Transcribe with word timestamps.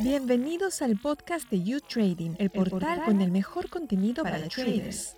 Bienvenidos 0.00 0.80
al 0.82 0.98
podcast 0.98 1.50
de 1.50 1.62
You 1.62 1.80
Trading, 1.80 2.36
el 2.38 2.50
portal, 2.50 3.04
con 3.04 3.20
el 3.20 3.30
mejor 3.30 3.68
contenido 3.68 4.22
para, 4.22 4.36
para 4.36 4.48
traders. 4.48 5.16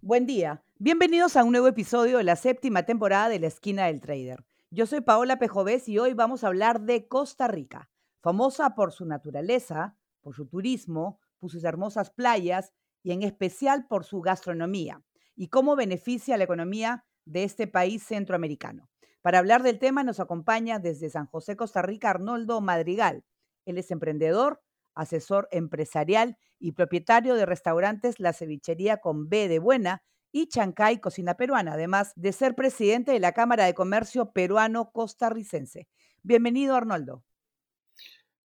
Buen 0.00 0.26
día. 0.26 0.62
Bienvenidos 0.78 1.36
a 1.36 1.44
un 1.44 1.52
nuevo 1.52 1.66
episodio 1.66 2.18
de 2.18 2.24
la 2.24 2.36
séptima 2.36 2.84
temporada 2.84 3.28
de 3.28 3.40
La 3.40 3.48
Esquina 3.48 3.86
del 3.86 4.00
Trader. 4.00 4.44
Yo 4.70 4.86
soy 4.86 5.00
Paola 5.00 5.38
Pejovés 5.38 5.88
y 5.88 5.98
hoy 5.98 6.14
vamos 6.14 6.44
a 6.44 6.48
hablar 6.48 6.82
de 6.82 7.08
Costa 7.08 7.48
Rica, 7.48 7.90
famosa 8.20 8.74
por 8.74 8.92
su 8.92 9.04
naturaleza, 9.04 9.96
por 10.20 10.34
su 10.34 10.46
turismo, 10.46 11.18
por 11.38 11.50
sus 11.50 11.64
hermosas 11.64 12.10
playas 12.10 12.72
y 13.02 13.12
en 13.12 13.22
especial 13.22 13.86
por 13.86 14.04
su 14.04 14.20
gastronomía 14.20 15.02
y 15.34 15.48
cómo 15.48 15.74
beneficia 15.74 16.36
la 16.36 16.44
economía 16.44 17.04
de 17.24 17.44
este 17.44 17.66
país 17.66 18.02
centroamericano. 18.02 18.88
Para 19.22 19.38
hablar 19.38 19.62
del 19.62 19.78
tema 19.78 20.04
nos 20.04 20.20
acompaña 20.20 20.78
desde 20.78 21.10
San 21.10 21.26
José, 21.26 21.56
Costa 21.56 21.82
Rica, 21.82 22.10
Arnoldo 22.10 22.60
Madrigal. 22.60 23.24
Él 23.64 23.78
es 23.78 23.90
emprendedor, 23.90 24.62
asesor 24.94 25.48
empresarial 25.50 26.36
y 26.58 26.72
propietario 26.72 27.34
de 27.34 27.46
restaurantes 27.46 28.20
La 28.20 28.32
Cevichería 28.32 28.98
con 28.98 29.28
B 29.28 29.48
de 29.48 29.58
Buena 29.58 30.02
y 30.32 30.48
Chancay 30.48 31.00
Cocina 31.00 31.34
Peruana, 31.34 31.72
además 31.74 32.12
de 32.16 32.32
ser 32.32 32.54
presidente 32.54 33.12
de 33.12 33.20
la 33.20 33.32
Cámara 33.32 33.64
de 33.64 33.74
Comercio 33.74 34.32
Peruano 34.32 34.90
Costarricense. 34.92 35.88
Bienvenido, 36.22 36.76
Arnoldo. 36.76 37.24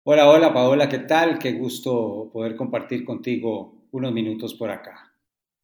Hola, 0.04 0.28
hola, 0.28 0.52
Paola, 0.52 0.88
¿qué 0.88 1.00
tal? 1.00 1.38
Qué 1.38 1.52
gusto 1.52 2.30
poder 2.32 2.56
compartir 2.56 3.04
contigo 3.04 3.86
unos 3.90 4.12
minutos 4.12 4.54
por 4.54 4.70
acá. 4.70 5.07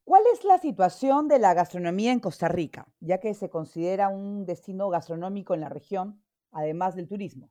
¿Cuál 0.05 0.23
es 0.35 0.45
la 0.45 0.59
situación 0.59 1.29
de 1.29 1.39
la 1.39 1.55
gastronomía 1.55 2.12
en 2.12 2.21
Costa 2.21 2.47
Rica, 2.47 2.87
ya 3.01 3.21
que 3.21 3.33
se 3.33 3.49
considera 3.49 4.11
un 4.11 4.45
destino 4.45 4.91
gastronómico 4.91 5.55
en 5.55 5.61
la 5.62 5.71
región, 5.71 6.23
además 6.53 6.95
del 6.95 7.09
turismo? 7.09 7.51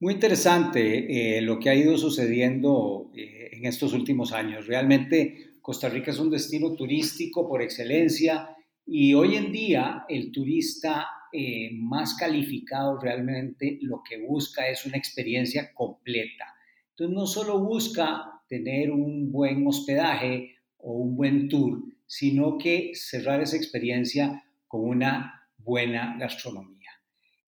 Muy 0.00 0.14
interesante 0.14 1.36
eh, 1.38 1.40
lo 1.40 1.60
que 1.60 1.70
ha 1.70 1.74
ido 1.74 1.96
sucediendo 1.96 3.12
eh, 3.14 3.50
en 3.52 3.64
estos 3.64 3.92
últimos 3.92 4.32
años. 4.32 4.66
Realmente 4.66 5.58
Costa 5.62 5.88
Rica 5.88 6.10
es 6.10 6.18
un 6.18 6.30
destino 6.30 6.74
turístico 6.74 7.48
por 7.48 7.62
excelencia 7.62 8.54
y 8.84 9.14
hoy 9.14 9.36
en 9.36 9.52
día 9.52 10.04
el 10.08 10.32
turista 10.32 11.06
eh, 11.32 11.70
más 11.74 12.14
calificado 12.16 12.98
realmente 12.98 13.78
lo 13.82 14.02
que 14.02 14.18
busca 14.18 14.68
es 14.68 14.84
una 14.84 14.98
experiencia 14.98 15.72
completa. 15.72 16.44
Entonces 16.90 17.14
no 17.14 17.26
solo 17.26 17.60
busca 17.60 18.42
tener 18.48 18.90
un 18.90 19.30
buen 19.30 19.64
hospedaje 19.66 20.53
o 20.84 20.92
un 20.92 21.16
buen 21.16 21.48
tour, 21.48 21.82
sino 22.06 22.58
que 22.58 22.92
cerrar 22.94 23.40
esa 23.42 23.56
experiencia 23.56 24.44
con 24.68 24.86
una 24.86 25.48
buena 25.56 26.16
gastronomía. 26.18 26.90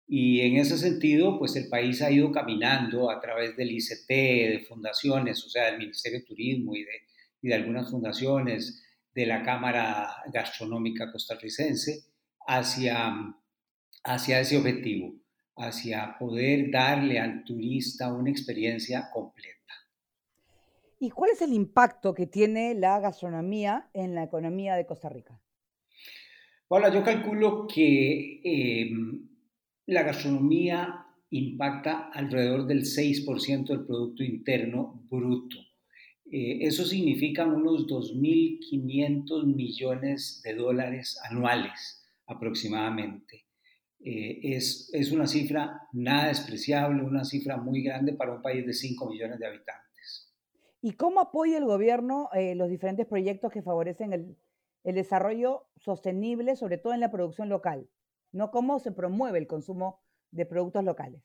Y 0.08 0.40
en 0.40 0.56
ese 0.56 0.78
sentido, 0.78 1.38
pues 1.38 1.54
el 1.56 1.68
país 1.68 2.00
ha 2.00 2.10
ido 2.10 2.32
caminando 2.32 3.10
a 3.10 3.20
través 3.20 3.56
del 3.56 3.72
ICT, 3.72 4.08
de 4.08 4.64
fundaciones, 4.66 5.44
o 5.44 5.48
sea, 5.48 5.66
del 5.66 5.78
Ministerio 5.78 6.20
de 6.20 6.24
Turismo 6.24 6.74
y 6.74 6.84
de 7.48 7.54
algunas 7.54 7.90
fundaciones 7.90 8.82
de 9.14 9.26
la 9.26 9.42
Cámara 9.42 10.08
Gastronómica 10.32 11.10
Costarricense 11.10 12.04
hacia, 12.46 13.12
hacia 14.04 14.40
ese 14.40 14.56
objetivo, 14.56 15.14
hacia 15.56 16.16
poder 16.18 16.70
darle 16.70 17.18
al 17.18 17.44
turista 17.44 18.12
una 18.12 18.30
experiencia 18.30 19.10
completa. 19.12 19.56
¿Y 20.98 21.10
cuál 21.10 21.30
es 21.32 21.42
el 21.42 21.52
impacto 21.52 22.14
que 22.14 22.26
tiene 22.26 22.74
la 22.74 22.98
gastronomía 23.00 23.90
en 23.92 24.14
la 24.14 24.24
economía 24.24 24.76
de 24.76 24.86
Costa 24.86 25.10
Rica? 25.10 25.38
Hola, 26.68 26.92
yo 26.92 27.04
calculo 27.04 27.66
que 27.66 28.40
em, 28.42 29.28
la 29.86 30.02
gastronomía 30.02 31.06
impacta 31.30 32.10
alrededor 32.12 32.66
del 32.66 32.84
6% 32.84 33.66
del 33.66 33.84
Producto 33.84 34.24
Interno 34.24 35.04
Bruto. 35.10 35.58
Eh, 36.30 36.58
eso 36.62 36.84
significa 36.84 37.44
unos 37.44 37.86
2.500 37.86 39.44
millones 39.54 40.40
de 40.42 40.54
dólares 40.54 41.20
anuales 41.30 42.08
aproximadamente. 42.26 43.44
Eh, 44.00 44.40
es, 44.42 44.90
es, 44.94 45.12
una 45.12 45.26
cifra 45.26 45.82
nada 45.92 46.28
despreciable, 46.28 47.02
una 47.02 47.24
cifra 47.24 47.58
muy 47.58 47.82
grande 47.82 48.14
para 48.14 48.34
un 48.34 48.42
país 48.42 48.64
de 48.64 48.72
5 48.72 49.10
millones 49.10 49.38
de 49.38 49.46
habitantes. 49.46 49.85
¿Y 50.86 50.92
cómo 50.92 51.18
apoya 51.18 51.58
el 51.58 51.64
gobierno 51.64 52.28
eh, 52.32 52.54
los 52.54 52.70
diferentes 52.70 53.06
proyectos 53.06 53.50
que 53.50 53.60
favorecen 53.60 54.12
el, 54.12 54.36
desarrollo 54.84 55.64
sostenible, 55.74 56.54
sobre 56.54 56.78
todo 56.78 56.94
en 56.94 57.00
la 57.00 57.10
producción 57.10 57.48
local? 57.48 57.88
¿No? 58.30 58.52
¿Cómo 58.52 58.78
se 58.78 58.92
promueve 58.92 59.40
el 59.40 59.48
consumo 59.48 59.98
de 60.30 60.46
productos 60.46 60.84
locales? 60.84 61.22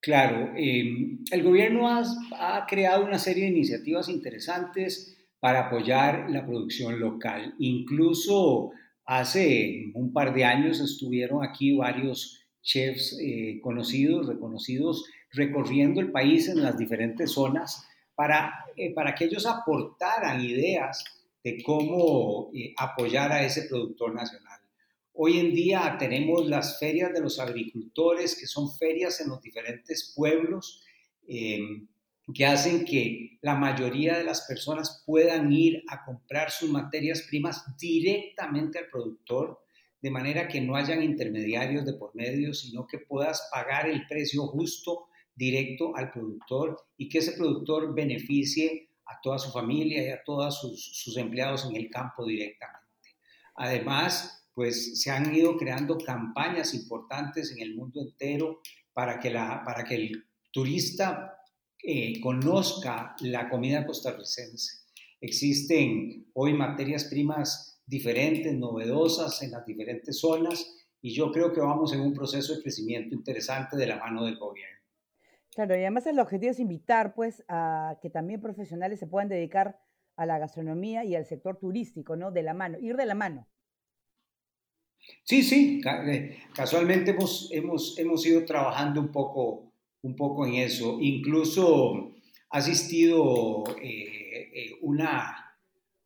Claro, 0.00 0.54
em, 0.56 1.22
el 1.30 1.42
gobierno 1.42 1.86
ha, 1.86 2.64
creado 2.66 3.04
una 3.04 3.18
serie 3.18 3.44
de 3.44 3.50
iniciativas 3.50 4.08
interesantes 4.08 5.18
para 5.38 5.66
apoyar 5.66 6.30
la 6.30 6.46
producción 6.46 6.98
local. 6.98 7.56
Incluso 7.58 8.70
hace 9.04 9.92
un 9.92 10.14
par 10.14 10.32
de 10.32 10.46
años 10.46 10.80
estuvieron 10.80 11.44
aquí 11.44 11.76
varios 11.76 12.42
chefs 12.62 13.18
eh, 13.20 13.60
conocidos, 13.60 14.28
reconocidos, 14.28 15.04
recorriendo 15.30 16.00
el 16.00 16.10
país 16.10 16.48
en 16.48 16.62
las 16.62 16.78
diferentes 16.78 17.32
zonas 17.32 17.84
para, 18.18 18.64
eh, 18.76 18.92
para 18.92 19.14
que 19.14 19.26
ellos 19.26 19.46
aportaran 19.46 20.44
ideas 20.44 21.04
de 21.44 21.62
cómo 21.62 22.50
eh, 22.52 22.74
apoyar 22.76 23.30
a 23.30 23.44
ese 23.44 23.68
productor 23.68 24.12
nacional. 24.12 24.58
Hoy 25.12 25.38
en 25.38 25.54
día 25.54 25.94
tenemos 26.00 26.48
las 26.48 26.80
ferias 26.80 27.12
de 27.12 27.20
los 27.20 27.38
agricultores, 27.38 28.34
que 28.34 28.48
son 28.48 28.76
ferias 28.76 29.20
en 29.20 29.28
los 29.28 29.40
diferentes 29.40 30.12
pueblos, 30.16 30.82
eh, 31.28 31.60
que 32.34 32.44
hacen 32.44 32.84
que 32.84 33.38
la 33.40 33.54
mayoría 33.54 34.18
de 34.18 34.24
las 34.24 34.48
personas 34.48 35.04
puedan 35.06 35.52
ir 35.52 35.84
a 35.88 36.04
comprar 36.04 36.50
sus 36.50 36.70
materias 36.70 37.22
primas 37.22 37.64
directamente 37.78 38.80
al 38.80 38.88
productor, 38.90 39.60
de 40.02 40.10
manera 40.10 40.48
que 40.48 40.60
no 40.60 40.74
hayan 40.74 41.04
intermediarios 41.04 41.86
de 41.86 41.92
por 41.92 42.16
medio, 42.16 42.52
sino 42.52 42.84
que 42.84 42.98
puedas 42.98 43.48
pagar 43.52 43.88
el 43.88 44.08
precio 44.08 44.48
justo 44.48 45.07
directo 45.38 45.96
al 45.96 46.10
productor 46.10 46.76
y 46.96 47.08
que 47.08 47.18
ese 47.18 47.32
productor 47.32 47.94
beneficie 47.94 48.90
a 49.06 49.20
toda 49.22 49.38
su 49.38 49.50
familia 49.50 50.02
y 50.02 50.10
a 50.10 50.22
todos 50.24 50.60
sus, 50.60 51.16
empleados 51.16 51.64
en 51.64 51.76
el 51.76 51.88
campo 51.88 52.26
directamente. 52.26 52.84
Además, 53.54 54.48
pues 54.52 55.00
se 55.00 55.10
han 55.10 55.34
ido 55.34 55.56
creando 55.56 55.96
campañas 55.96 56.74
importantes 56.74 57.52
en 57.52 57.62
el 57.62 57.76
mundo 57.76 58.02
entero 58.02 58.60
para 58.92 59.20
que, 59.20 59.30
la, 59.30 59.62
para 59.64 59.84
que 59.84 59.94
el 59.94 60.24
turista 60.50 61.38
eh, 61.82 62.20
conozca 62.20 63.14
la 63.20 63.48
comida 63.48 63.86
costarricense. 63.86 64.80
Existen 65.20 66.26
hoy 66.34 66.52
materias 66.52 67.04
primas 67.04 67.80
diferentes, 67.86 68.52
novedosas 68.52 69.40
en 69.42 69.52
las 69.52 69.64
diferentes 69.64 70.18
zonas 70.18 70.74
y 71.00 71.14
yo 71.14 71.30
creo 71.30 71.52
que 71.52 71.60
vamos 71.60 71.92
en 71.92 72.00
un 72.00 72.12
proceso 72.12 72.54
de 72.54 72.62
crecimiento 72.62 73.14
interesante 73.14 73.76
de 73.76 73.86
la 73.86 73.98
mano 73.98 74.24
del 74.24 74.36
gobierno. 74.36 74.77
Claro, 75.58 75.74
y 75.74 75.80
además 75.80 76.06
el 76.06 76.20
objetivo 76.20 76.52
es 76.52 76.60
invitar 76.60 77.16
pues 77.16 77.42
a 77.48 77.98
que 78.00 78.10
también 78.10 78.40
profesionales 78.40 79.00
se 79.00 79.08
puedan 79.08 79.28
dedicar 79.28 79.76
a 80.14 80.24
la 80.24 80.38
gastronomía 80.38 81.04
y 81.04 81.16
al 81.16 81.26
sector 81.26 81.58
turístico, 81.58 82.14
¿no? 82.14 82.30
De 82.30 82.44
la 82.44 82.54
mano, 82.54 82.78
ir 82.78 82.94
de 82.94 83.06
la 83.06 83.16
mano. 83.16 83.48
Sí, 85.24 85.42
sí, 85.42 85.80
eh, 85.84 86.38
casualmente 86.54 87.10
hemos, 87.10 87.50
hemos, 87.50 87.98
hemos 87.98 88.24
ido 88.24 88.44
trabajando 88.44 89.00
un 89.00 89.10
poco, 89.10 89.72
un 90.02 90.14
poco 90.14 90.46
en 90.46 90.54
eso. 90.54 90.98
Incluso 91.00 92.12
ha 92.50 92.58
asistido 92.58 93.64
eh, 93.82 94.50
eh, 94.54 94.70
una, 94.82 95.58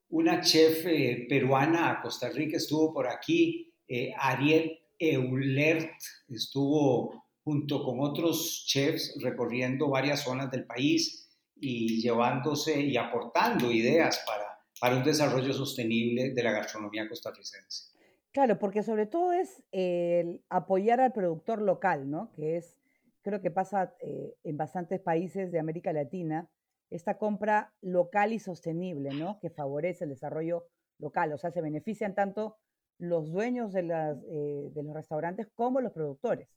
una 0.08 0.40
chef 0.40 0.82
peruana 1.28 1.90
a 1.90 2.00
Costa 2.00 2.30
Rica, 2.30 2.56
estuvo 2.56 2.94
por 2.94 3.06
aquí, 3.06 3.70
Ariel 4.16 4.80
Eulert, 4.98 5.92
estuvo 6.30 7.21
junto 7.44 7.82
con 7.84 8.00
otros 8.00 8.64
chefs 8.66 9.14
recorriendo 9.20 9.88
varias 9.88 10.20
zonas 10.20 10.50
del 10.50 10.64
país 10.64 11.28
y 11.56 12.00
llevándose 12.00 12.80
y 12.80 12.96
aportando 12.96 13.70
ideas 13.70 14.22
para, 14.26 14.58
para 14.80 14.96
un 14.96 15.04
desarrollo 15.04 15.52
sostenible 15.52 16.34
de 16.34 16.42
la 16.42 16.52
gastronomía 16.52 17.08
costarricense. 17.08 17.92
Claro, 18.32 18.58
porque 18.58 18.82
sobre 18.82 19.06
todo 19.06 19.32
es 19.32 19.62
el 19.72 20.42
apoyar 20.48 21.00
al 21.00 21.12
productor 21.12 21.60
local, 21.60 22.10
¿no? 22.10 22.32
Que 22.32 22.56
es, 22.56 22.76
creo 23.20 23.42
que 23.42 23.50
pasa 23.50 23.94
eh, 24.00 24.34
en 24.42 24.56
bastantes 24.56 25.00
países 25.00 25.52
de 25.52 25.58
América 25.58 25.92
Latina, 25.92 26.48
esta 26.90 27.18
compra 27.18 27.74
local 27.82 28.32
y 28.32 28.38
sostenible, 28.38 29.10
¿no? 29.10 29.38
Que 29.40 29.50
favorece 29.50 30.04
el 30.04 30.10
desarrollo 30.10 30.66
local. 30.98 31.32
O 31.32 31.38
sea, 31.38 31.50
se 31.50 31.60
benefician 31.60 32.14
tanto 32.14 32.56
los 32.98 33.30
dueños 33.30 33.72
de, 33.72 33.82
las, 33.82 34.16
eh, 34.30 34.70
de 34.72 34.82
los 34.82 34.94
restaurantes 34.94 35.48
como 35.54 35.80
los 35.80 35.92
productores. 35.92 36.48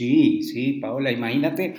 Sí, 0.00 0.42
sí, 0.44 0.72
Paola, 0.80 1.12
imagínate 1.12 1.74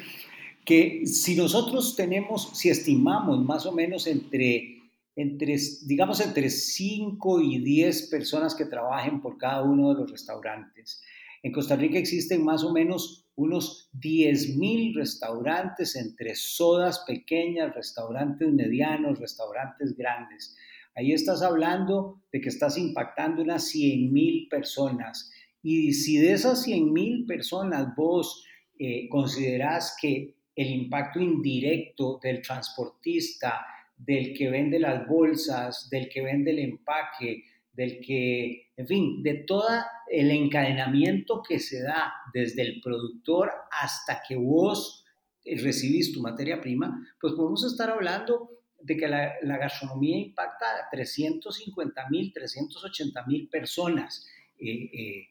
que 0.64 1.08
si 1.08 1.36
nosotros 1.36 1.96
tenemos, 1.96 2.52
si 2.54 2.70
estimamos 2.70 3.44
más 3.44 3.66
o 3.66 3.72
menos 3.72 4.06
entre 4.06 4.78
entre, 5.16 5.58
digamos, 5.88 6.22
entre 6.22 6.52
5 6.52 7.42
y 7.42 7.58
10 7.64 8.10
personas 8.12 8.54
que 8.54 8.66
trabajen 8.66 9.22
por 9.22 9.40
cada 9.40 9.64
uno 9.64 9.90
de 9.90 10.02
los 10.02 10.12
restaurantes. 10.12 11.02
En 11.42 11.52
Costa 11.52 11.76
Rica 11.76 11.98
existen 11.98 12.46
más 12.46 12.64
o 12.64 12.72
menos 12.72 13.26
unos 13.34 13.90
10.000 14.00 14.94
restaurantes 14.94 15.96
entre 15.96 16.36
sodas 16.36 17.00
pequeñas, 17.08 17.74
restaurantes 17.74 18.48
medianos, 18.54 19.18
restaurantes 19.18 19.98
grandes. 19.98 20.56
Ahí 20.96 21.12
estás 21.12 21.42
hablando 21.42 22.22
de 22.32 22.40
que 22.40 22.50
estás 22.50 22.78
impactando 22.78 23.42
unas 23.42 23.74
100.000 23.74 24.48
personas. 24.48 25.32
Y 25.64 25.94
si 25.94 26.18
de 26.18 26.34
esas 26.34 26.68
100.000 26.68 27.28
personas 27.28 27.96
vos 27.96 28.44
eh, 28.80 29.08
considerás 29.10 29.96
que 30.02 30.36
el 30.56 30.70
impacto 30.70 31.20
indirecto 31.20 32.20
del 32.22 32.42
transportista, 32.42 33.66
del 33.98 34.34
que 34.34 34.50
vende 34.50 34.80
las 34.80 35.08
bolsas, 35.08 35.90
del 35.90 36.10
que 36.10 36.22
vende 36.22 36.52
el 36.52 36.60
empaque, 36.60 37.44
del 37.74 38.02
que, 38.02 38.72
en 38.76 38.88
fin, 38.88 39.24
de 39.24 39.36
todo 39.46 39.68
el 40.10 40.32
encadenamiento 40.32 41.42
que 41.42 41.60
se 41.60 41.82
da 41.82 42.12
desde 42.34 42.64
el 42.64 42.82
productor 42.82 43.52
hasta 43.72 44.22
que 44.28 44.36
vos 44.36 45.06
eh, 45.46 45.60
recibís 45.62 46.12
tu 46.12 46.22
materia 46.22 46.60
prima, 46.60 47.08
pues 47.20 47.34
podemos 47.34 47.64
estar 47.64 47.90
hablando 47.90 48.50
de 48.84 48.98
que 48.98 49.08
la, 49.08 49.58
gastronomía 49.58 50.18
impacta 50.18 50.66
a 50.66 50.90
350 50.90 52.10
mil, 52.10 52.34
380 52.34 53.26
mil 53.28 53.48
personas 53.48 54.28
eh, 54.60 54.90
eh, 54.92 55.28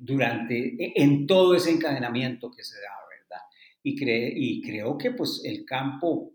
durante, 0.00 1.00
en 1.00 1.26
todo 1.26 1.54
ese 1.54 1.70
encadenamiento 1.70 2.50
que 2.50 2.64
se 2.64 2.76
da, 2.76 2.90
¿verdad? 3.08 3.42
Y, 3.82 4.56
y 4.56 4.62
creo 4.62 4.98
que 4.98 5.12
pues 5.12 5.42
el 5.44 5.64
campo 5.64 6.32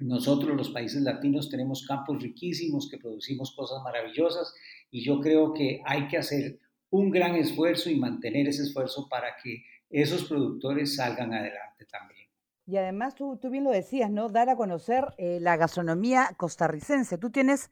nosotros 0.00 0.56
los 0.56 0.70
países 0.70 1.02
latinos 1.02 1.50
tenemos 1.50 1.84
campos 1.86 2.22
riquísimos 2.22 2.88
que 2.88 2.98
producimos 2.98 3.54
cosas 3.54 3.82
maravillosas 3.82 4.54
y 4.90 5.02
yo 5.02 5.20
creo 5.20 5.52
que 5.52 5.82
hay 5.84 6.06
que 6.06 6.18
hacer 6.18 6.58
un 6.90 7.10
gran 7.10 7.34
esfuerzo 7.34 7.90
y 7.90 7.96
mantener 7.96 8.46
ese 8.46 8.62
esfuerzo 8.62 9.08
para 9.08 9.36
que 9.42 9.64
esos 9.90 10.24
productores 10.24 10.96
salgan 10.96 11.34
adelante 11.34 11.84
también. 11.86 12.28
Y 12.66 12.76
además 12.76 13.14
tú, 13.14 13.38
tú 13.38 13.50
bien 13.50 13.64
lo 13.64 13.70
decías, 13.70 14.10
¿no? 14.10 14.28
Dar 14.28 14.50
a 14.50 14.56
conocer 14.56 15.06
eh, 15.16 15.38
la 15.40 15.56
gastronomía 15.56 16.34
costarricense. 16.36 17.16
Tú 17.16 17.30
tienes 17.30 17.70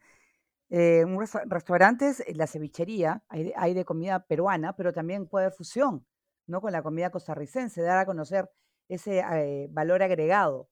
eh, 0.70 1.04
un 1.04 1.18
restaurantes, 1.46 2.20
eh, 2.20 2.34
la 2.34 2.46
cevichería, 2.46 3.22
hay, 3.28 3.52
hay, 3.56 3.74
de 3.74 3.84
comida 3.84 4.26
peruana, 4.26 4.74
pero 4.74 4.92
también 4.92 5.26
puede 5.26 5.46
haber 5.46 5.56
fusión, 5.56 6.06
¿no? 6.46 6.60
Con 6.60 6.72
la 6.72 6.82
comida 6.82 7.10
costarricense, 7.10 7.82
dar 7.82 7.98
a 7.98 8.06
conocer 8.06 8.48
ese 8.88 9.68
valor 9.70 10.02
agregado. 10.02 10.68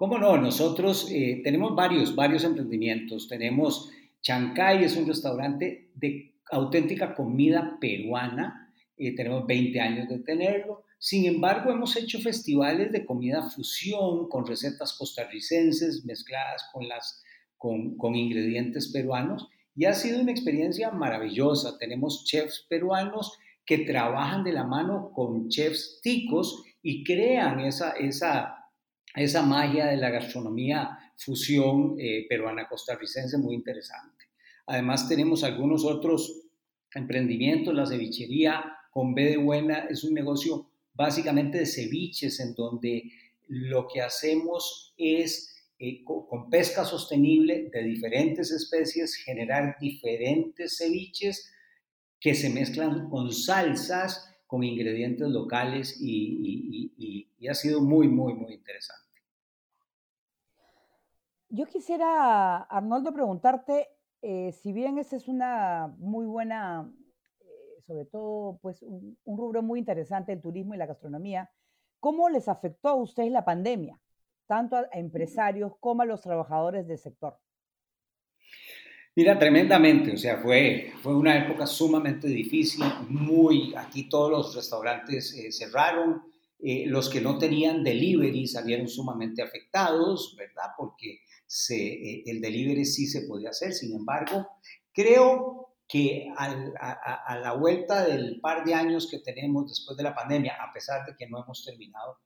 ¿Cómo 0.00 0.16
no? 0.16 0.38
Nosotros 0.38 1.10
eh, 1.12 1.42
tenemos 1.44 1.76
varios, 1.76 2.16
varios 2.16 2.42
emprendimientos. 2.44 3.28
Tenemos 3.28 3.90
Chancay, 4.22 4.82
es 4.82 4.96
un 4.96 5.06
restaurante 5.06 5.90
de 5.94 6.36
auténtica 6.50 7.14
comida 7.14 7.76
peruana. 7.78 8.72
Eh, 8.96 9.14
tenemos 9.14 9.46
20 9.46 9.78
años 9.78 10.08
de 10.08 10.20
tenerlo. 10.20 10.84
Sin 10.98 11.26
embargo, 11.26 11.70
hemos 11.70 11.94
hecho 11.98 12.18
festivales 12.18 12.92
de 12.92 13.04
comida 13.04 13.50
fusión 13.50 14.26
con 14.30 14.46
recetas 14.46 14.94
costarricenses 14.94 16.02
mezcladas 16.06 16.64
con, 16.72 16.88
las, 16.88 17.22
con, 17.60 17.96
con 17.96 18.16
ingredientes 18.16 18.88
peruanos 18.88 19.46
y 19.76 19.84
ha 19.84 19.92
sido 19.92 20.20
una 20.20 20.32
experiencia 20.32 20.90
maravillosa. 20.90 21.78
Tenemos 21.78 22.24
chefs 22.24 22.66
peruanos 22.68 23.38
que 23.64 23.78
trabajan 23.78 24.42
de 24.42 24.52
la 24.52 24.64
mano 24.64 25.12
con 25.14 25.48
chefs 25.48 26.00
ticos 26.02 26.64
y 26.82 27.04
crean 27.04 27.60
esa, 27.60 27.92
esa 27.92 28.56
esa 29.14 29.42
magia 29.42 29.86
de 29.86 29.96
la 29.96 30.10
gastronomía 30.10 30.98
fusión 31.16 31.96
eh, 31.98 32.26
peruana-costarricense 32.28 33.38
muy 33.38 33.54
interesante. 33.54 34.26
Además 34.66 35.08
tenemos 35.08 35.42
algunos 35.42 35.84
otros 35.84 36.48
emprendimientos, 36.94 37.74
la 37.74 37.86
cevichería 37.86 38.64
con 38.90 39.14
B 39.14 39.24
de 39.24 39.36
Buena 39.36 39.86
es 39.90 40.04
un 40.04 40.14
negocio 40.14 40.70
básicamente 40.94 41.58
de 41.58 41.66
ceviches 41.66 42.40
en 42.40 42.54
donde 42.54 43.04
lo 43.48 43.86
que 43.88 44.00
hacemos 44.00 44.94
es 44.96 45.59
con 46.04 46.50
pesca 46.50 46.84
sostenible 46.84 47.70
de 47.72 47.82
diferentes 47.82 48.50
especies 48.50 49.14
generar 49.14 49.76
diferentes 49.80 50.76
ceviches 50.76 51.50
que 52.20 52.34
se 52.34 52.50
mezclan 52.50 53.08
con 53.08 53.32
salsas 53.32 54.30
con 54.46 54.64
ingredientes 54.64 55.28
locales 55.28 55.96
y, 56.00 57.48
ha 57.48 57.54
sido 57.54 57.80
muy, 57.80 58.08
muy, 58.08 58.34
muy 58.34 58.54
interesante. 58.54 59.22
Yo 61.48 61.66
quisiera, 61.66 62.58
Arnoldo, 62.58 63.12
preguntarte, 63.12 63.88
eh, 64.22 64.52
si 64.52 64.72
bien 64.72 64.98
esa 64.98 65.16
es 65.16 65.28
una 65.28 65.94
muy 65.98 66.26
buena, 66.26 66.92
eh, 67.40 67.80
sobre 67.86 68.04
todo, 68.04 68.58
pues 68.60 68.82
un, 68.82 69.16
rubro 69.24 69.62
muy 69.62 69.78
interesante, 69.78 70.32
el 70.32 70.40
turismo 70.40 70.74
y 70.74 70.78
la 70.78 70.86
gastronomía, 70.86 71.50
¿cómo 71.98 72.28
les 72.28 72.48
afectó 72.48 72.88
a 72.88 72.94
ustedes 72.94 73.32
la 73.32 73.44
pandemia, 73.44 74.00
tanto 74.50 74.74
a 74.74 74.88
empresarios 74.94 75.74
como 75.78 76.02
a 76.02 76.06
los 76.06 76.20
trabajadores 76.22 76.88
del 76.88 76.98
sector? 76.98 77.38
Mira, 79.14 79.38
tremendamente, 79.38 80.12
o 80.12 80.16
sea, 80.16 80.38
fue, 80.38 80.92
fue 81.04 81.14
una 81.14 81.38
época 81.38 81.68
sumamente 81.68 82.26
difícil, 82.26 82.82
muy, 83.08 83.72
aquí 83.76 84.08
todos 84.08 84.28
los 84.28 84.56
restaurantes 84.56 85.32
eh, 85.34 85.52
cerraron, 85.52 86.22
eh, 86.58 86.84
los 86.88 87.08
que 87.08 87.20
no 87.20 87.38
tenían 87.38 87.84
delivery 87.84 88.48
salieron 88.48 88.88
sumamente 88.88 89.40
afectados, 89.40 90.34
¿verdad? 90.36 90.70
Porque 90.76 91.20
eh, 91.70 92.22
el 92.26 92.40
delivery 92.40 92.84
sí 92.84 93.06
se 93.06 93.28
podía 93.28 93.50
hacer, 93.50 93.72
sin 93.72 93.94
embargo, 93.94 94.48
creo 94.92 95.76
que 95.86 96.26
a, 96.36 97.38
la 97.40 97.52
vuelta 97.52 98.04
del 98.04 98.40
par 98.40 98.64
de 98.64 98.74
años 98.74 99.08
que 99.08 99.20
tenemos 99.20 99.68
después 99.68 99.96
de 99.96 100.02
la 100.02 100.14
pandemia, 100.14 100.56
a 100.60 100.72
pesar 100.72 101.06
de 101.06 101.14
que 101.16 101.28
no 101.28 101.40
hemos 101.40 101.64
terminado, 101.64 102.18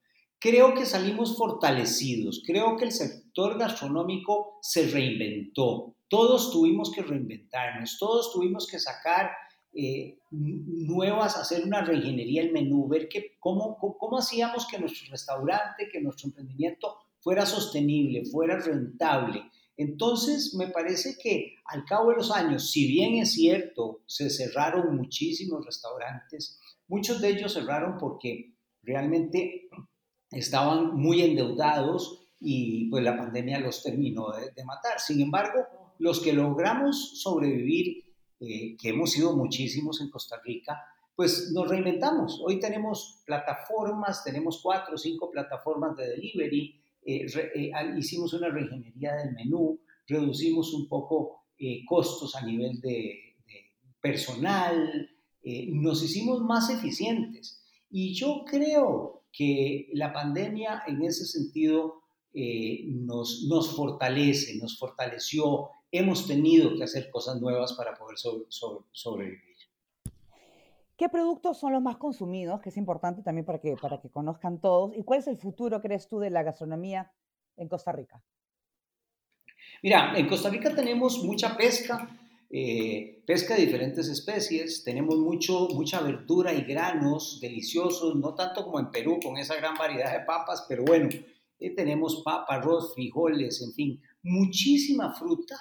creo 0.45 0.75
que 0.75 0.85
salimos 0.85 1.39
fortalecidos, 1.39 2.43
creo 2.47 2.77
que 2.77 2.85
el 2.85 2.93
sector 2.93 3.59
gastronómico 3.59 4.59
se 4.61 4.87
reinventó, 4.89 5.97
todos 6.07 6.53
tuvimos 6.53 6.93
que 6.93 7.01
reinventarnos, 7.01 7.97
todos 7.99 8.31
tuvimos 8.31 8.67
que 8.67 8.79
sacar 8.79 9.31
eh, 9.73 10.19
nuevas, 10.31 11.39
hacer 11.39 11.65
una 11.65 11.81
reingeniería 11.81 12.43
el 12.43 12.53
menú, 12.53 12.87
ver 12.87 13.09
que, 13.09 13.39
cómo, 13.41 13.79
cómo 13.79 14.19
hacíamos 14.19 14.67
que 14.67 14.79
nuestro 14.79 15.11
restaurante, 15.11 15.89
que 15.91 16.03
nuestro 16.03 16.29
emprendimiento 16.29 16.95
fuera 17.21 17.47
sostenible, 17.47 18.27
fuera 18.27 18.59
rentable. 18.59 19.51
Entonces, 19.79 20.55
me 20.59 20.69
parece 20.69 21.17
que 21.17 21.55
al 21.65 21.87
cabo 21.87 22.11
de 22.11 22.17
los 22.17 22.31
años, 22.31 22.71
si 22.71 22.87
bien 22.87 23.15
es 23.15 23.33
cierto, 23.33 24.03
se 24.05 24.29
cerraron 24.29 24.95
muchísimos 24.95 25.65
restaurantes, 25.65 26.61
muchos 26.87 27.23
de 27.23 27.31
ellos 27.31 27.55
cerraron 27.55 27.97
porque 27.97 28.53
realmente 28.83 29.71
estaban 30.35 30.95
muy 30.97 31.23
endeudados 31.23 32.21
y 32.41 32.91
pues 32.91 33.03
la 33.03 33.17
pandemia 33.17 33.59
los 33.61 33.83
terminó 33.83 34.33
de 34.33 34.65
matar. 34.65 35.01
Sin 35.01 35.21
embargo, 35.21 35.67
los 35.99 36.21
que 36.21 36.33
logramos 36.33 37.21
sobrevivir, 37.21 38.05
eh, 38.41 38.77
que 38.77 38.91
hemos 38.91 39.13
sido 39.13 39.37
muchísimos 39.37 40.01
en 40.01 40.11
Costa 40.11 40.41
Rica, 40.45 40.81
pues 41.15 41.53
nos 41.53 41.69
reinventamos. 41.69 42.41
Hoy 42.45 42.59
tenemos 42.59 43.23
plataformas, 43.25 44.25
tenemos 44.25 44.61
cuatro 44.63 44.97
o 44.97 44.99
cinco 44.99 45.31
plataformas 45.31 45.97
de 45.97 46.09
delivery, 46.09 46.81
eh, 47.07 47.27
eh, 47.55 47.71
hicimos 47.97 48.33
una 48.35 48.49
reingeniería 48.49 49.15
del 49.15 49.35
menú, 49.35 49.81
reducimos 50.07 50.73
un 50.75 50.89
poco 50.89 51.41
costos 51.87 52.35
a 52.35 52.45
nivel 52.45 52.79
de, 52.81 53.37
de 53.47 53.73
personal, 54.03 55.09
nos 55.69 56.03
hicimos 56.03 56.43
más 56.43 56.69
eficientes. 56.69 57.63
Y 57.91 58.13
yo 58.13 58.45
creo 58.45 59.24
que 59.37 59.89
la 59.93 60.13
pandemia 60.13 60.83
en 60.87 61.03
ese 61.03 61.25
sentido 61.25 62.03
nos, 62.35 63.45
nos 63.49 63.77
fortalece, 63.77 64.57
nos 64.59 64.79
fortaleció 64.79 65.71
hemos 65.99 66.27
tenido 66.27 66.77
que 66.77 66.83
hacer 66.83 67.09
cosas 67.11 67.41
nuevas 67.41 67.73
para 67.75 67.95
poder 67.95 68.17
sobrevivir. 68.19 69.57
¿Qué 70.97 71.09
productos 71.09 71.59
son 71.59 71.73
los 71.73 71.83
más 71.83 71.97
consumidos? 71.97 72.61
Que 72.61 72.71
es 72.71 72.77
importante 72.77 73.23
también 73.23 73.45
para 73.45 73.61
que, 73.61 73.77
para 73.77 74.01
que 74.01 74.11
conozcan 74.11 74.61
todos. 74.61 74.97
¿Y 74.97 75.05
cuál 75.05 75.21
es 75.21 75.29
el 75.29 75.37
futuro, 75.37 75.81
crees 75.81 76.09
tú, 76.09 76.19
de 76.19 76.31
la 76.31 76.43
gastronomía 76.43 77.13
en 77.57 77.69
Costa 77.69 77.93
Rica? 77.93 78.23
Mira, 79.83 80.17
en 80.17 80.29
Costa 80.29 80.49
Rica 80.51 80.75
tenemos 80.75 81.23
mucha 81.23 81.57
pesca, 81.57 82.09
eh, 82.57 83.21
pesca 83.27 83.57
de 83.57 83.67
diferentes 83.67 84.07
especies, 84.07 84.85
tenemos 84.85 85.19
mucho, 85.19 85.67
mucha 85.71 86.01
verdura 86.01 86.55
y 86.55 86.63
granos 86.63 87.41
deliciosos, 87.43 88.15
no 88.15 88.37
tanto 88.37 88.63
como 88.63 88.79
en 88.79 88.93
Perú 88.93 89.19
con 89.21 89.37
esa 89.39 89.57
gran 89.57 89.75
variedad 89.75 90.13
de 90.13 90.25
papas, 90.25 90.65
pero 90.69 90.85
bueno, 90.85 91.09
eh, 91.59 91.75
tenemos 91.75 92.23
papa, 92.25 92.55
arroz, 92.55 92.95
frijoles, 92.95 93.61
en 93.61 93.73
fin, 93.73 94.03
muchísima 94.23 95.13
fruta 95.15 95.57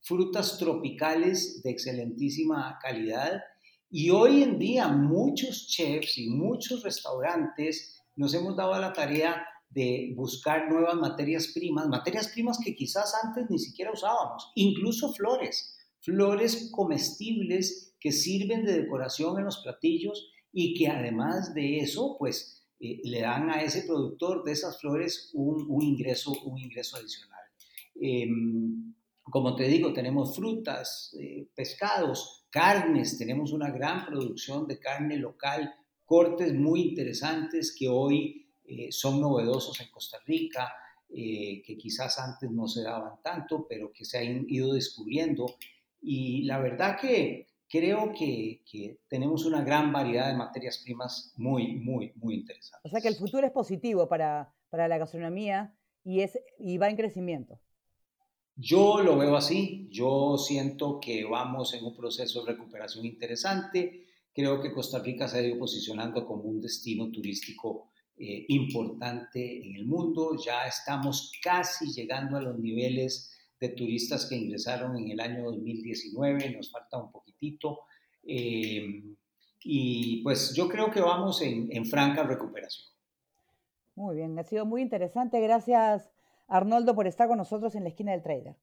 frutas 0.00 0.56
tropicales 0.58 1.62
de 1.62 1.70
excelentísima 1.70 2.78
calidad. 2.80 3.42
Y 3.90 4.08
hoy 4.08 4.42
en 4.42 4.58
día 4.58 4.88
muchos 4.88 5.66
chefs 5.68 6.16
y 6.16 6.30
muchos 6.30 6.82
restaurantes 6.82 8.00
nos 8.16 8.32
hemos 8.32 8.56
dado 8.56 8.72
a 8.72 8.80
la 8.80 8.94
tarea 8.94 9.46
de 9.68 10.14
buscar 10.16 10.70
nuevas 10.70 10.94
materias 10.94 11.48
primas, 11.54 11.88
materias 11.88 12.28
primas 12.28 12.58
que 12.58 12.74
quizás 12.74 13.14
antes 13.22 13.50
ni 13.50 13.58
siquiera 13.58 13.92
usábamos, 13.92 14.50
incluso 14.54 15.12
flores, 15.12 15.77
flores 16.00 16.70
comestibles 16.72 17.94
que 18.00 18.12
sirven 18.12 18.64
de 18.64 18.82
decoración 18.82 19.38
en 19.38 19.44
los 19.44 19.58
platillos 19.58 20.30
y 20.52 20.74
que 20.74 20.88
además 20.88 21.54
de 21.54 21.78
eso, 21.78 22.16
pues 22.18 22.58
eh, 22.80 23.00
le 23.04 23.20
dan 23.22 23.50
a 23.50 23.62
ese 23.62 23.82
productor 23.82 24.44
de 24.44 24.52
esas 24.52 24.80
flores 24.80 25.30
un, 25.34 25.82
ingreso, 25.82 26.32
un 26.44 26.58
ingreso 26.58 26.96
adicional. 26.96 27.40
Em, 28.00 28.94
como 29.22 29.56
te 29.56 29.64
digo, 29.64 29.92
tenemos 29.92 30.34
frutas, 30.34 31.14
eh, 31.20 31.48
pescados, 31.54 32.46
carnes, 32.50 33.18
tenemos 33.18 33.52
una 33.52 33.70
gran 33.70 34.06
producción 34.06 34.66
de 34.66 34.78
carne 34.78 35.18
local, 35.18 35.74
cortes 36.04 36.54
muy 36.54 36.82
interesantes 36.82 37.74
que 37.76 37.88
hoy 37.88 38.46
eh, 38.64 38.88
son 38.90 39.20
novedosos 39.20 39.80
en 39.80 39.90
Costa 39.90 40.18
Rica, 40.24 40.72
que 41.10 41.78
quizás 41.80 42.18
antes 42.18 42.50
no 42.50 42.68
se 42.68 42.82
daban 42.82 43.22
tanto, 43.22 43.66
pero 43.66 43.90
que 43.90 44.04
se 44.04 44.18
han 44.18 44.44
ido 44.46 44.74
descubriendo. 44.74 45.46
Y 46.00 46.44
la 46.44 46.58
verdad 46.58 46.98
que 47.00 47.48
creo 47.68 48.12
que, 48.16 48.62
tenemos 49.08 49.44
una 49.44 49.62
gran 49.62 49.92
variedad 49.92 50.28
de 50.28 50.36
materias 50.36 50.78
primas 50.78 51.32
muy, 51.36 51.76
muy, 51.76 52.12
muy 52.16 52.34
interesantes. 52.36 52.80
O 52.84 52.88
sea 52.88 53.00
que 53.00 53.08
el 53.08 53.16
futuro 53.16 53.46
es 53.46 53.52
positivo 53.52 54.08
para, 54.08 54.52
la 54.72 54.98
gastronomía 54.98 55.74
y, 56.04 56.20
es, 56.20 56.38
y 56.58 56.78
va 56.78 56.88
en 56.88 56.96
crecimiento. 56.96 57.60
Yo 58.56 59.02
lo 59.02 59.16
veo 59.16 59.36
así, 59.36 59.88
yo 59.92 60.36
siento 60.36 60.98
que 60.98 61.24
vamos 61.24 61.74
en 61.74 61.84
un 61.84 61.94
proceso 61.94 62.44
de 62.44 62.52
recuperación 62.52 63.06
interesante, 63.06 64.06
creo 64.34 64.60
que 64.60 64.72
Costa 64.72 64.98
Rica 64.98 65.28
se 65.28 65.38
ha 65.38 65.42
ido 65.42 65.58
posicionando 65.58 66.26
como 66.26 66.42
un 66.42 66.60
destino 66.60 67.08
turístico 67.12 67.90
eh, 68.16 68.46
importante 68.48 69.64
en 69.64 69.76
el 69.76 69.86
mundo, 69.86 70.36
ya 70.44 70.66
estamos 70.66 71.30
casi 71.40 71.92
llegando 71.92 72.36
a 72.36 72.42
los 72.42 72.58
niveles 72.58 73.32
de 73.60 73.70
turistas 73.70 74.26
que 74.26 74.36
ingresaron 74.36 74.96
en 74.96 75.10
el 75.10 75.20
año 75.20 75.44
2019, 75.44 76.50
nos 76.56 76.70
falta 76.70 76.98
un 76.98 77.10
poquitito. 77.10 77.80
Eh, 78.24 79.02
y 79.62 80.22
pues 80.22 80.54
yo 80.54 80.68
creo 80.68 80.90
que 80.90 81.00
vamos 81.00 81.42
en, 81.42 81.68
en, 81.72 81.84
franca 81.86 82.22
recuperación. 82.22 82.86
Muy 83.96 84.16
bien, 84.16 84.38
ha 84.38 84.44
sido 84.44 84.64
muy 84.64 84.82
interesante. 84.82 85.40
Gracias 85.40 86.10
Arnoldo 86.46 86.94
por 86.94 87.06
estar 87.06 87.28
con 87.28 87.38
nosotros 87.38 87.74
en 87.74 87.82
la 87.82 87.88
esquina 87.88 88.12
del 88.12 88.22
trader. 88.22 88.56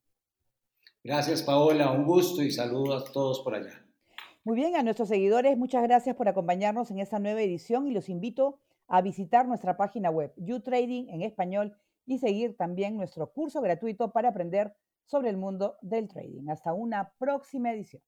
Gracias 1.04 1.44
Paola, 1.44 1.92
un 1.92 2.06
gusto 2.06 2.42
y 2.42 2.52
saludos 2.52 3.10
a 3.10 3.12
todos 3.12 3.42
por 3.42 3.56
allá. 3.56 3.86
Muy 4.44 4.56
bien, 4.56 4.76
a 4.76 4.84
nuestros 4.84 5.10
seguidores, 5.10 5.58
muchas 5.58 5.84
gracias 5.84 6.16
por 6.16 6.30
acompañarnos 6.30 6.92
en 6.92 7.00
esta 7.00 7.20
nueva 7.20 7.42
edición 7.42 7.88
y 7.88 7.92
los 7.92 8.10
invito 8.10 8.60
a 8.88 9.02
visitar 9.02 9.48
nuestra 9.48 9.76
página 9.76 10.12
web, 10.12 10.32
YouTrading 10.38 11.10
en 11.10 11.24
español, 11.24 11.76
y 12.06 12.20
seguir 12.20 12.56
también 12.56 12.98
nuestro 12.98 13.32
curso 13.32 13.62
gratuito 13.62 14.12
para 14.12 14.30
aprender 14.30 14.74
sobre 15.06 15.30
el 15.30 15.38
mundo 15.38 15.78
del 15.82 16.08
trading. 16.08 16.50
Hasta 16.50 16.74
una 16.74 17.14
próxima 17.18 17.72
edición. 17.72 18.02